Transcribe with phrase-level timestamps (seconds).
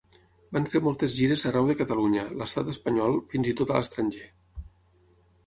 [0.55, 4.27] Van fer moltes gires arreu de Catalunya, l'Estat Espanyol, fins i tot a l'estranger.